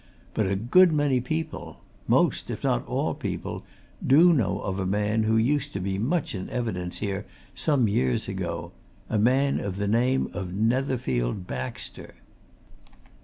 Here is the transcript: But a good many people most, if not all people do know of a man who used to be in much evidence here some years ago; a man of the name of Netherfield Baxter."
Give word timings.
But 0.33 0.47
a 0.47 0.55
good 0.55 0.91
many 0.91 1.21
people 1.21 1.79
most, 2.07 2.49
if 2.49 2.63
not 2.63 2.87
all 2.87 3.13
people 3.13 3.63
do 4.03 4.33
know 4.33 4.59
of 4.61 4.79
a 4.79 4.85
man 4.87 5.21
who 5.25 5.37
used 5.37 5.73
to 5.73 5.79
be 5.79 5.97
in 5.97 6.07
much 6.07 6.33
evidence 6.33 6.97
here 6.97 7.27
some 7.53 7.87
years 7.87 8.27
ago; 8.27 8.71
a 9.11 9.19
man 9.19 9.59
of 9.59 9.75
the 9.77 9.87
name 9.87 10.31
of 10.33 10.55
Netherfield 10.55 11.45
Baxter." 11.45 12.15